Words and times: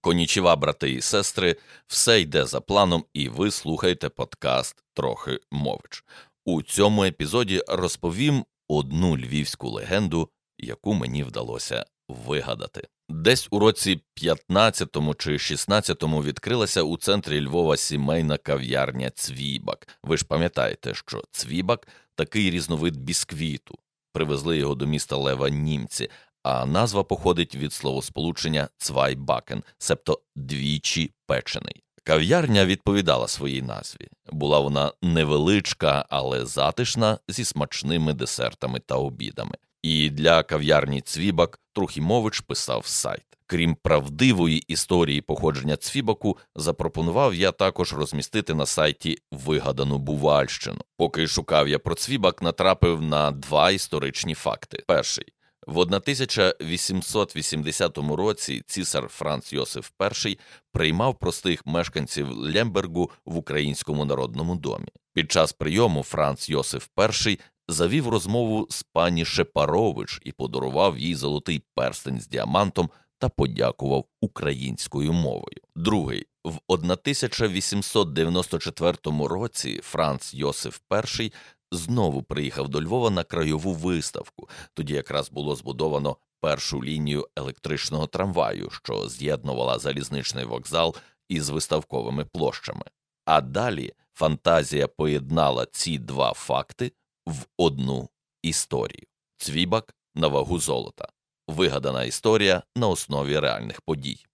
Конічева, 0.00 0.56
брати 0.56 0.92
і 0.92 1.00
сестри, 1.00 1.56
все 1.86 2.20
йде 2.20 2.46
за 2.46 2.60
планом, 2.60 3.04
і 3.14 3.28
ви 3.28 3.50
слухаєте 3.50 4.08
подкаст 4.08 4.84
Трохи 4.94 5.38
мович. 5.50 6.04
У 6.44 6.62
цьому 6.62 7.04
епізоді 7.04 7.62
розповім 7.68 8.44
одну 8.68 9.16
львівську 9.16 9.68
легенду, 9.68 10.28
яку 10.58 10.94
мені 10.94 11.24
вдалося 11.24 11.84
вигадати. 12.08 12.88
Десь 13.08 13.48
у 13.50 13.58
році 13.58 14.00
15-му 14.22 15.14
чи 15.14 15.30
16-му 15.30 16.22
відкрилася 16.22 16.82
у 16.82 16.96
центрі 16.96 17.46
Львова 17.46 17.76
сімейна 17.76 18.38
кав'ярня 18.38 19.10
Цвібак. 19.10 19.88
Ви 20.02 20.16
ж 20.16 20.24
пам'ятаєте, 20.24 20.94
що 20.94 21.22
Цвібак 21.30 21.88
такий 22.14 22.50
різновид 22.50 22.96
бісквіту. 22.96 23.78
Привезли 24.12 24.58
його 24.58 24.74
до 24.74 24.86
міста 24.86 25.16
Лева 25.16 25.50
німці, 25.50 26.10
а 26.42 26.66
назва 26.66 27.04
походить 27.04 27.54
від 27.54 27.72
словосполучення 27.72 28.68
цвайбакен, 28.78 29.62
себто 29.78 30.20
двічі 30.36 31.12
печений. 31.26 31.82
Кав'ярня 32.04 32.66
відповідала 32.66 33.28
своїй 33.28 33.62
назві. 33.62 34.08
Була 34.32 34.60
вона 34.60 34.92
невеличка, 35.02 36.06
але 36.08 36.46
затишна 36.46 37.18
зі 37.28 37.44
смачними 37.44 38.12
десертами 38.12 38.80
та 38.80 38.94
обідами. 38.94 39.56
І 39.82 40.10
для 40.10 40.42
кав'ярні 40.42 41.00
Цвібак 41.00 41.60
Трухімович 41.72 42.40
писав 42.40 42.86
сайт. 42.86 43.24
Крім 43.46 43.74
правдивої 43.74 44.58
історії 44.58 45.20
походження 45.20 45.76
Цвібаку, 45.76 46.38
запропонував 46.56 47.34
я 47.34 47.52
також 47.52 47.92
розмістити 47.92 48.54
на 48.54 48.66
сайті 48.66 49.18
вигадану 49.32 49.98
Бувальщину. 49.98 50.80
Поки 50.96 51.26
шукав 51.26 51.68
я 51.68 51.78
про 51.78 51.94
Цвібак, 51.94 52.42
натрапив 52.42 53.02
на 53.02 53.30
два 53.30 53.70
історичні 53.70 54.34
факти. 54.34 54.84
Перший 54.86 55.26
в 55.66 55.78
1880 55.78 57.98
році 57.98 58.62
цісар 58.66 59.08
Франц 59.08 59.52
Йосиф 59.52 59.90
І 60.26 60.38
приймав 60.72 61.18
простих 61.18 61.66
мешканців 61.66 62.30
Лембергу 62.30 63.10
в 63.24 63.36
Українському 63.36 64.04
народному 64.04 64.56
домі. 64.56 64.88
Під 65.12 65.32
час 65.32 65.52
прийому 65.52 66.02
Франц 66.02 66.48
Йосиф 66.48 66.88
І 67.26 67.38
завів 67.68 68.08
розмову 68.08 68.66
з 68.70 68.82
пані 68.82 69.24
Шепарович 69.24 70.20
і 70.24 70.32
подарував 70.32 70.98
їй 70.98 71.14
золотий 71.14 71.62
перстень 71.74 72.20
з 72.20 72.28
діамантом 72.28 72.90
та 73.18 73.28
подякував 73.28 74.04
українською 74.20 75.12
мовою. 75.12 75.60
Другий 75.76 76.26
в 76.44 76.58
1894 76.66 78.96
році 79.04 79.80
Франц 79.82 80.34
Йосиф 80.34 80.78
І 81.20 81.32
знову 81.72 82.22
приїхав 82.22 82.68
до 82.68 82.82
Львова 82.82 83.10
на 83.10 83.24
крайову 83.24 83.72
виставку. 83.72 84.48
Тоді 84.74 84.94
якраз 84.94 85.30
було 85.30 85.56
збудовано 85.56 86.16
першу 86.40 86.84
лінію 86.84 87.28
електричного 87.36 88.06
трамваю, 88.06 88.70
що 88.70 89.08
з'єднувала 89.08 89.78
залізничний 89.78 90.44
вокзал 90.44 90.96
із 91.28 91.48
виставковими 91.48 92.24
площами. 92.24 92.84
А 93.24 93.40
далі 93.40 93.92
фантазія 94.14 94.88
поєднала 94.88 95.66
ці 95.66 95.98
два 95.98 96.32
факти 96.32 96.92
в 97.26 97.46
одну 97.56 98.08
історію. 98.42 99.06
Цвібак 99.36 99.94
на 100.14 100.28
вагу 100.28 100.58
золота. 100.58 101.08
Вигадана 101.48 102.04
історія 102.04 102.62
на 102.76 102.88
основі 102.88 103.38
реальних 103.38 103.80
подій. 103.80 104.26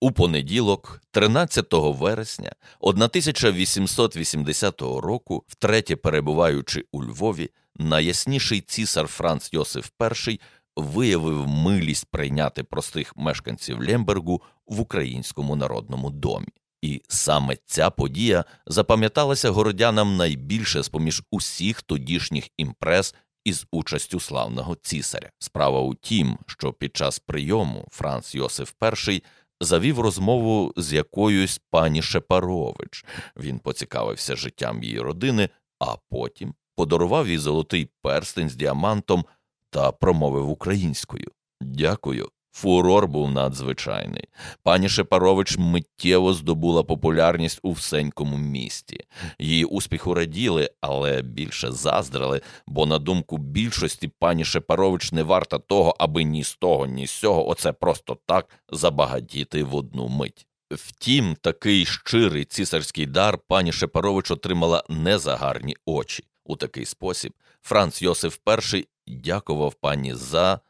У 0.00 0.12
понеділок, 0.12 1.02
13 1.10 1.66
вересня 1.72 2.52
1880 2.80 4.80
року, 4.80 5.44
втретє 5.48 5.96
перебуваючи 5.96 6.84
у 6.92 7.04
Львові, 7.04 7.50
найясніший 7.76 8.60
цісар 8.60 9.06
Франц 9.06 9.48
Йосиф 9.52 9.90
І 10.28 10.40
виявив 10.76 11.48
милість 11.48 12.06
прийняти 12.10 12.62
простих 12.62 13.16
мешканців 13.16 13.80
Лембергу 13.80 14.42
в 14.66 14.80
українському 14.80 15.56
народному 15.56 16.10
домі. 16.10 16.48
І 16.82 17.02
саме 17.08 17.56
ця 17.64 17.90
подія 17.90 18.44
запам'яталася 18.66 19.50
городянам 19.50 20.16
найбільше 20.16 20.82
з 20.82 20.88
поміж 20.88 21.22
усіх 21.30 21.82
тодішніх 21.82 22.48
імпрез 22.56 23.14
із 23.44 23.66
участю 23.70 24.20
славного 24.20 24.74
цісаря. 24.74 25.30
Справа 25.38 25.80
у 25.80 25.94
тім, 25.94 26.38
що 26.46 26.72
під 26.72 26.96
час 26.96 27.18
прийому 27.18 27.88
Франц 27.90 28.34
Йосиф 28.34 28.72
І 29.08 29.22
завів 29.60 30.00
розмову 30.00 30.72
з 30.76 30.92
якоюсь 30.92 31.60
пані 31.70 32.02
Шепарович. 32.02 33.04
Він 33.36 33.58
поцікавився 33.58 34.36
життям 34.36 34.82
її 34.82 35.00
родини, 35.00 35.48
а 35.78 35.96
потім 36.10 36.54
подарував 36.76 37.28
їй 37.28 37.38
золотий 37.38 37.90
перстень 38.02 38.48
з 38.48 38.54
діамантом 38.54 39.24
та 39.70 39.92
промовив 39.92 40.50
українською. 40.50 41.30
Дякую. 41.60 42.28
Фурор 42.60 43.08
був 43.08 43.30
надзвичайний. 43.30 44.24
Пані 44.62 44.88
Шепарович 44.88 45.58
миттєво 45.58 46.34
здобула 46.34 46.82
популярність 46.82 47.60
у 47.62 47.72
всенькому 47.72 48.36
місті. 48.36 49.00
Її 49.38 49.64
успіху 49.64 50.14
раділи, 50.14 50.70
але 50.80 51.22
більше 51.22 51.72
заздрили, 51.72 52.40
бо, 52.66 52.86
на 52.86 52.98
думку 52.98 53.38
більшості, 53.38 54.08
пані 54.18 54.44
Шепарович 54.44 55.12
не 55.12 55.22
варта 55.22 55.58
того, 55.58 55.96
аби 55.98 56.24
ні 56.24 56.44
з 56.44 56.54
того, 56.54 56.86
ні 56.86 57.06
з 57.06 57.10
цього 57.10 57.48
оце 57.48 57.72
просто 57.72 58.18
так 58.26 58.48
забагатіти 58.72 59.64
в 59.64 59.74
одну 59.74 60.08
мить. 60.08 60.46
Втім, 60.70 61.36
такий 61.40 61.84
щирий 61.84 62.44
цісарський 62.44 63.06
дар 63.06 63.38
пані 63.48 63.72
Шепарович 63.72 64.30
отримала 64.30 64.84
не 64.88 65.18
за 65.18 65.36
гарні 65.36 65.76
очі. 65.86 66.24
У 66.44 66.56
такий 66.56 66.84
спосіб 66.84 67.32
Франц 67.62 68.02
Йосиф 68.02 68.38
І 68.74 68.86
дякував 69.06 69.74
пані 69.74 70.14
за. 70.14 70.60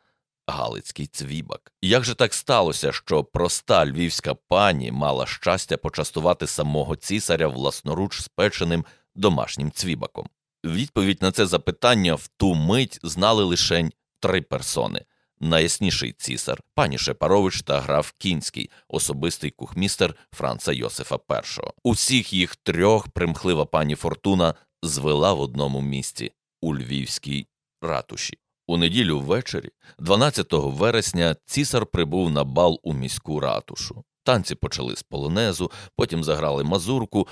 Галицький 0.48 1.06
цвібак. 1.06 1.72
Як 1.82 2.04
же 2.04 2.14
так 2.14 2.34
сталося, 2.34 2.92
що 2.92 3.24
проста 3.24 3.86
львівська 3.86 4.34
пані 4.34 4.92
мала 4.92 5.26
щастя 5.26 5.76
почастувати 5.76 6.46
самого 6.46 6.96
цісаря 6.96 7.48
власноруч 7.48 8.22
спеченим 8.22 8.84
домашнім 9.14 9.70
цвібаком? 9.70 10.28
Відповідь 10.64 11.22
на 11.22 11.32
це 11.32 11.46
запитання 11.46 12.14
в 12.14 12.28
ту 12.36 12.54
мить 12.54 12.98
знали 13.02 13.44
лише 13.44 13.90
три 14.20 14.42
персони. 14.42 15.04
Найясніший 15.40 16.12
цісар, 16.12 16.60
пані 16.74 16.98
Шепарович 16.98 17.62
та 17.62 17.80
граф 17.80 18.12
Кінський, 18.18 18.70
особистий 18.88 19.50
кухмістер 19.50 20.14
Франца 20.32 20.72
Йосифа 20.72 21.18
І. 21.30 21.60
Усіх 21.82 22.32
їх 22.32 22.56
трьох 22.56 23.08
примхлива 23.08 23.64
пані 23.64 23.94
Фортуна 23.94 24.54
звела 24.82 25.32
в 25.32 25.40
одному 25.40 25.80
місці 25.80 26.32
у 26.60 26.76
львівській 26.76 27.46
ратуші. 27.82 28.38
У 28.70 28.76
неділю 28.76 29.20
ввечері, 29.20 29.70
12 29.98 30.46
вересня, 30.52 31.36
цісар 31.44 31.86
прибув 31.86 32.30
на 32.30 32.44
бал 32.44 32.80
у 32.82 32.92
міську 32.92 33.40
ратушу. 33.40 34.04
Танці 34.22 34.54
почали 34.54 34.96
з 34.96 35.02
полонезу, 35.02 35.70
потім 35.96 36.24
заграли 36.24 36.64
мазурку. 36.64 37.28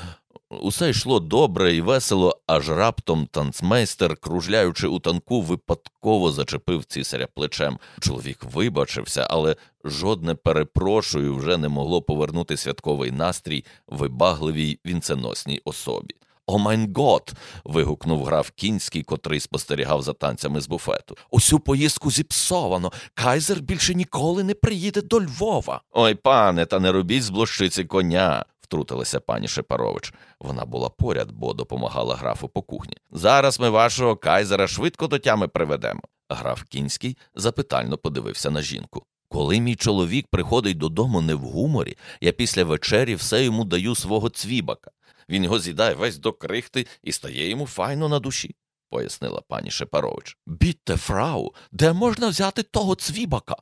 Усе 0.51 0.91
йшло 0.91 1.21
добре 1.21 1.75
і 1.75 1.81
весело, 1.81 2.41
аж 2.47 2.71
раптом 2.71 3.27
танцмейстер, 3.27 4.17
кружляючи 4.17 4.87
у 4.87 4.99
танку, 4.99 5.41
випадково 5.43 6.33
зачепив 6.33 6.85
цісаря 6.85 7.29
плечем. 7.35 7.79
Чоловік 8.01 8.45
вибачився, 8.45 9.27
але 9.31 9.57
жодне 9.85 10.35
перепрошую 10.35 11.37
вже 11.37 11.57
не 11.57 11.69
могло 11.69 12.03
повернути 12.03 12.57
святковий 12.57 13.11
настрій 13.11 13.65
вибагливій 13.87 14.79
вінценосній 14.87 15.61
особі. 15.65 16.16
O 16.47 16.59
mein 16.59 16.93
Gott. 16.95 17.33
вигукнув 17.65 18.25
граф 18.25 18.51
кінський, 18.51 19.03
котрий 19.03 19.41
спостерігав 19.41 20.03
за 20.03 20.13
танцями 20.13 20.61
з 20.61 20.69
буфету. 20.69 21.17
Усю 21.31 21.59
поїздку 21.59 22.11
зіпсовано. 22.11 22.93
Кайзер 23.15 23.61
більше 23.61 23.95
ніколи 23.95 24.45
не 24.45 24.55
приїде 24.55 25.03
до 25.03 25.21
Львова. 25.21 25.81
Ой, 25.91 26.15
пане, 26.15 26.67
та 26.67 26.79
не 26.79 26.93
робіть 26.93 27.23
з 27.23 27.31
блощиці 27.31 27.85
коня. 27.85 28.45
Втрутилася 28.61 29.21
пані 29.21 29.49
Шепарович. 29.49 30.13
Вона 30.41 30.65
була 30.65 30.89
поряд, 30.89 31.33
бо 31.33 31.53
допомагала 31.53 32.15
графу 32.15 32.49
по 32.49 32.63
кухні. 32.63 32.97
Зараз 33.11 33.61
ми 33.61 33.71
вашого 33.71 34.17
кайзера 34.17 34.67
швидко 34.67 35.07
до 35.07 35.19
тями 35.19 35.49
приведемо. 35.49 36.01
Граф 36.29 36.63
кінський 36.63 37.17
запитально 37.35 37.99
подивився 37.99 38.51
на 38.51 38.63
жінку. 38.63 39.03
Коли 39.29 39.61
мій 39.61 39.77
чоловік 39.77 40.27
приходить 40.31 40.79
додому 40.79 41.21
не 41.21 41.35
в 41.35 41.41
гуморі, 41.41 41.97
я 42.21 42.33
після 42.33 42.65
вечері 42.65 43.15
все 43.15 43.45
йому 43.45 43.65
даю 43.65 43.95
свого 43.95 44.29
цвібака. 44.31 44.91
Він 45.29 45.45
його 45.45 45.59
з'їдає 45.59 45.95
весь 45.95 46.19
до 46.19 46.33
крихти 46.33 46.87
і 47.03 47.13
стає 47.13 47.49
йому 47.49 47.67
файно 47.67 48.09
на 48.09 48.19
душі, 48.19 48.55
пояснила 48.91 49.41
пані 49.49 49.71
Шепарович. 49.71 50.37
Бітте, 50.47 50.97
фрау, 50.97 51.55
де 51.73 51.93
можна 51.93 52.29
взяти 52.29 52.63
того 52.63 52.95
цвібака? 52.95 53.57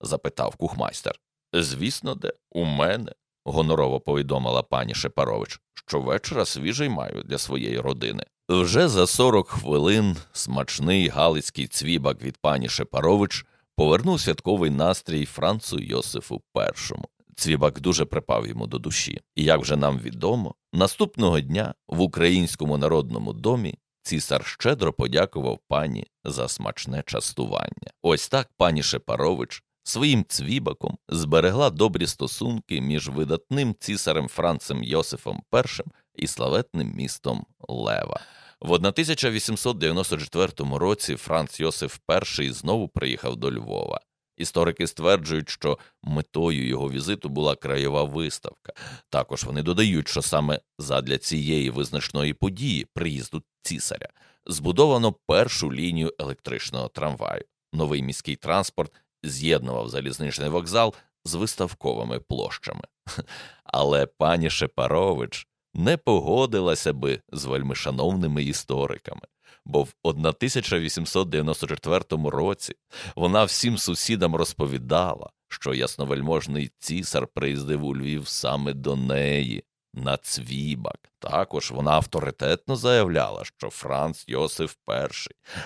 запитав 0.00 0.56
кухмайстер. 0.56 1.20
Звісно, 1.52 2.14
де, 2.14 2.32
у 2.50 2.64
мене, 2.64 3.12
гонорово 3.44 4.00
повідомила 4.00 4.62
пані 4.62 4.94
Шепарович, 4.94 5.60
щовечора 5.74 6.44
свіжий 6.44 6.88
маю 6.88 7.22
для 7.22 7.38
своєї 7.38 7.80
родини. 7.80 8.24
Вже 8.48 8.88
за 8.88 9.06
сорок 9.06 9.48
хвилин 9.48 10.16
смачний 10.32 11.08
галицький 11.08 11.66
цвібак 11.66 12.22
від 12.22 12.38
пані 12.38 12.68
Шепарович 12.68 13.46
повернув 13.76 14.20
святковий 14.20 14.70
настрій 14.70 15.26
Францу 15.26 15.80
Йосифу 15.80 16.42
І. 16.56 17.17
Цвібак 17.38 17.80
дуже 17.80 18.04
припав 18.04 18.46
йому 18.46 18.66
до 18.66 18.78
душі, 18.78 19.20
і 19.34 19.44
як 19.44 19.60
вже 19.60 19.76
нам 19.76 19.98
відомо, 19.98 20.54
наступного 20.72 21.40
дня 21.40 21.74
в 21.88 22.00
українському 22.00 22.78
народному 22.78 23.32
домі 23.32 23.74
цісар 24.02 24.46
щедро 24.46 24.92
подякував 24.92 25.58
пані 25.68 26.06
за 26.24 26.48
смачне 26.48 27.02
частування. 27.06 27.90
Ось 28.02 28.28
так 28.28 28.50
пані 28.56 28.82
Шепарович 28.82 29.62
своїм 29.82 30.24
цвібаком 30.28 30.98
зберегла 31.08 31.70
добрі 31.70 32.06
стосунки 32.06 32.80
між 32.80 33.08
видатним 33.08 33.74
цісарем 33.80 34.28
Францем 34.28 34.82
Йосифом 34.84 35.42
І 35.52 36.22
і 36.22 36.26
славетним 36.26 36.92
містом 36.94 37.46
Лева. 37.68 38.20
В 38.60 38.72
1894 38.72 40.52
році 40.58 41.16
Франц 41.16 41.60
Йосиф 41.60 41.98
І 42.40 42.50
знову 42.50 42.88
приїхав 42.88 43.36
до 43.36 43.52
Львова. 43.52 44.00
Історики 44.38 44.86
стверджують, 44.86 45.48
що 45.48 45.78
метою 46.02 46.68
його 46.68 46.90
візиту 46.90 47.28
була 47.28 47.56
краєва 47.56 48.04
виставка. 48.04 48.72
Також 49.10 49.44
вони 49.44 49.62
додають, 49.62 50.08
що 50.08 50.22
саме 50.22 50.60
задля 50.78 51.18
цієї 51.18 51.70
визначної 51.70 52.34
події 52.34 52.86
приїзду 52.94 53.42
цісаря 53.62 54.08
збудовано 54.48 55.12
першу 55.12 55.72
лінію 55.72 56.14
електричного 56.18 56.88
трамваю. 56.88 57.44
Новий 57.72 58.02
міський 58.02 58.36
транспорт 58.36 58.92
з'єднував 59.22 59.88
залізничний 59.88 60.48
вокзал 60.48 60.94
з 61.24 61.34
виставковими 61.34 62.20
площами. 62.20 62.84
Але 63.64 64.06
пані 64.06 64.50
Шепарович 64.50 65.46
не 65.74 65.96
погодилася 65.96 66.92
би 66.92 67.20
з 67.32 67.44
вельмишановними 67.44 68.42
істориками, 68.42 69.22
бо 69.68 69.82
в 69.82 69.94
1894 70.02 72.00
році 72.10 72.74
вона 73.16 73.44
всім 73.44 73.78
сусідам 73.78 74.34
розповідала, 74.34 75.30
що 75.48 75.74
ясновельможний 75.74 76.70
цісар 76.78 77.26
приїздив 77.26 77.84
у 77.84 77.96
Львів 77.96 78.28
саме 78.28 78.72
до 78.72 78.96
неї, 78.96 79.64
на 79.94 80.16
цвібак. 80.16 81.10
Також 81.18 81.70
вона 81.70 81.90
авторитетно 81.90 82.76
заявляла, 82.76 83.44
що 83.44 83.70
Франц 83.70 84.24
Йосиф 84.28 84.74
І 84.88 85.08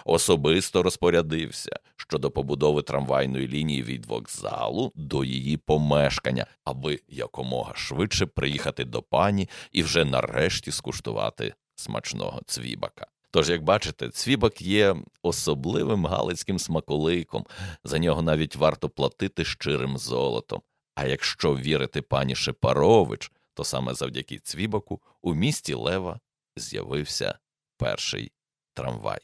особисто 0.04 0.82
розпорядився 0.82 1.78
щодо 1.96 2.30
побудови 2.30 2.82
трамвайної 2.82 3.48
лінії 3.48 3.82
від 3.82 4.06
вокзалу 4.06 4.92
до 4.94 5.24
її 5.24 5.56
помешкання, 5.56 6.46
аби 6.64 7.00
якомога 7.08 7.74
швидше 7.74 8.26
приїхати 8.26 8.84
до 8.84 9.02
пані 9.02 9.48
і 9.72 9.82
вже 9.82 10.04
нарешті 10.04 10.72
скуштувати 10.72 11.54
смачного 11.76 12.40
цвібака. 12.46 13.06
Тож, 13.34 13.50
як 13.50 13.62
бачите, 13.62 14.10
цвібак 14.10 14.62
є 14.62 14.96
особливим 15.22 16.06
галицьким 16.06 16.58
смаколиком, 16.58 17.46
за 17.84 17.98
нього 17.98 18.22
навіть 18.22 18.56
варто 18.56 18.88
платити 18.88 19.44
щирим 19.44 19.98
золотом. 19.98 20.62
А 20.94 21.06
якщо 21.06 21.56
вірити 21.56 22.02
пані 22.02 22.34
Шепарович, 22.34 23.32
то 23.54 23.64
саме 23.64 23.94
завдяки 23.94 24.38
цвібаку 24.38 25.00
у 25.22 25.34
місті 25.34 25.74
Лева 25.74 26.20
з'явився 26.56 27.38
перший 27.76 28.32
трамвай. 28.74 29.20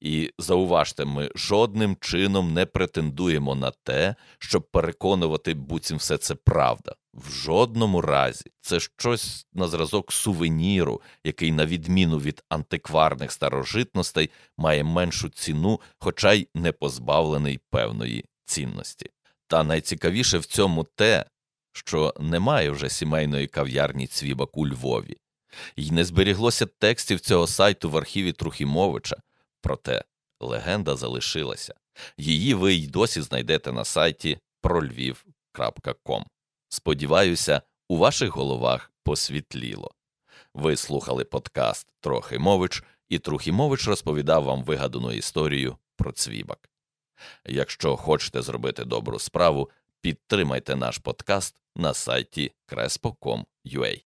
І 0.00 0.30
зауважте, 0.38 1.04
ми 1.04 1.30
жодним 1.34 1.96
чином 2.00 2.52
не 2.52 2.66
претендуємо 2.66 3.54
на 3.54 3.70
те, 3.70 4.14
щоб 4.38 4.70
переконувати, 4.70 5.54
буцім 5.54 5.96
все 5.96 6.18
це 6.18 6.34
правда. 6.34 6.94
В 7.14 7.30
жодному 7.30 8.00
разі 8.00 8.50
це 8.60 8.80
щось 8.80 9.46
на 9.52 9.68
зразок 9.68 10.12
сувеніру, 10.12 11.02
який, 11.24 11.52
на 11.52 11.66
відміну 11.66 12.18
від 12.18 12.44
антикварних 12.48 13.32
старожитностей, 13.32 14.30
має 14.58 14.84
меншу 14.84 15.28
ціну, 15.28 15.80
хоча 15.98 16.32
й 16.32 16.48
не 16.54 16.72
позбавлений 16.72 17.60
певної 17.70 18.24
цінності. 18.44 19.10
Та 19.46 19.64
найцікавіше 19.64 20.38
в 20.38 20.44
цьому 20.44 20.84
те, 20.84 21.24
що 21.72 22.14
немає 22.20 22.70
вже 22.70 22.88
сімейної 22.88 23.46
кав'ярні 23.46 24.06
цвібак 24.06 24.56
у 24.56 24.68
Львові, 24.68 25.16
І 25.76 25.90
не 25.90 26.04
зберіглося 26.04 26.66
текстів 26.66 27.20
цього 27.20 27.46
сайту 27.46 27.90
в 27.90 27.96
архіві 27.96 28.32
Трухімовича, 28.32 29.16
проте 29.66 30.04
легенда 30.40 30.96
залишилася. 30.96 31.74
Її 32.18 32.54
ви 32.54 32.74
й 32.74 32.86
досі 32.86 33.22
знайдете 33.22 33.72
на 33.72 33.84
сайті 33.84 34.38
прольвів.ком. 34.60 36.24
Сподіваюся, 36.68 37.62
у 37.88 37.96
ваших 37.96 38.30
головах 38.30 38.92
посвітліло. 39.04 39.90
Ви 40.54 40.76
слухали 40.76 41.24
подкаст 41.24 41.94
Трохимович, 42.00 42.82
і 43.08 43.18
Трухімович 43.18 43.88
розповідав 43.88 44.44
вам 44.44 44.64
вигадану 44.64 45.12
історію 45.12 45.76
про 45.96 46.12
цвібак. 46.12 46.70
Якщо 47.46 47.96
хочете 47.96 48.42
зробити 48.42 48.84
добру 48.84 49.18
справу, 49.18 49.70
підтримайте 50.00 50.76
наш 50.76 50.98
подкаст 50.98 51.60
на 51.76 51.94
сайті 51.94 52.52
crespo.com.ua. 52.68 53.94